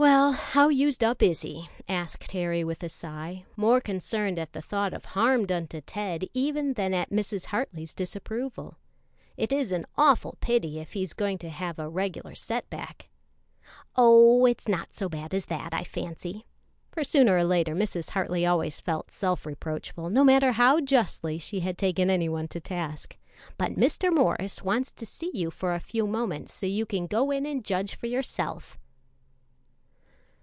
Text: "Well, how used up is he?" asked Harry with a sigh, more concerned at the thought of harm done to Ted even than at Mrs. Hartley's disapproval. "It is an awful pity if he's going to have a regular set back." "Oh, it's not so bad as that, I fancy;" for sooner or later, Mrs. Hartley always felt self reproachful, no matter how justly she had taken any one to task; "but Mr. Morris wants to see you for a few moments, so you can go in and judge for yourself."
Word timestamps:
"Well, 0.00 0.30
how 0.30 0.68
used 0.68 1.02
up 1.02 1.24
is 1.24 1.42
he?" 1.42 1.68
asked 1.88 2.30
Harry 2.30 2.62
with 2.62 2.84
a 2.84 2.88
sigh, 2.88 3.44
more 3.56 3.80
concerned 3.80 4.38
at 4.38 4.52
the 4.52 4.62
thought 4.62 4.94
of 4.94 5.06
harm 5.06 5.44
done 5.44 5.66
to 5.68 5.80
Ted 5.80 6.28
even 6.32 6.74
than 6.74 6.94
at 6.94 7.10
Mrs. 7.10 7.46
Hartley's 7.46 7.94
disapproval. 7.94 8.76
"It 9.36 9.50
is 9.52 9.72
an 9.72 9.86
awful 9.96 10.36
pity 10.40 10.78
if 10.78 10.92
he's 10.92 11.14
going 11.14 11.36
to 11.38 11.50
have 11.50 11.80
a 11.80 11.88
regular 11.88 12.36
set 12.36 12.70
back." 12.70 13.08
"Oh, 13.96 14.46
it's 14.46 14.68
not 14.68 14.94
so 14.94 15.08
bad 15.08 15.34
as 15.34 15.46
that, 15.46 15.74
I 15.74 15.82
fancy;" 15.82 16.46
for 16.92 17.02
sooner 17.02 17.36
or 17.36 17.42
later, 17.42 17.74
Mrs. 17.74 18.10
Hartley 18.10 18.46
always 18.46 18.80
felt 18.80 19.10
self 19.10 19.44
reproachful, 19.44 20.10
no 20.10 20.22
matter 20.22 20.52
how 20.52 20.78
justly 20.78 21.38
she 21.38 21.58
had 21.58 21.76
taken 21.76 22.08
any 22.08 22.28
one 22.28 22.46
to 22.48 22.60
task; 22.60 23.16
"but 23.56 23.72
Mr. 23.72 24.14
Morris 24.14 24.62
wants 24.62 24.92
to 24.92 25.04
see 25.04 25.32
you 25.34 25.50
for 25.50 25.74
a 25.74 25.80
few 25.80 26.06
moments, 26.06 26.54
so 26.54 26.66
you 26.66 26.86
can 26.86 27.08
go 27.08 27.32
in 27.32 27.44
and 27.44 27.64
judge 27.64 27.96
for 27.96 28.06
yourself." 28.06 28.78